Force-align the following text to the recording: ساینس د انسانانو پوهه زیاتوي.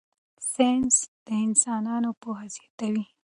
ساینس 0.53 0.95
د 1.25 1.27
انسانانو 1.45 2.09
پوهه 2.21 2.47
زیاتوي. 2.55 3.05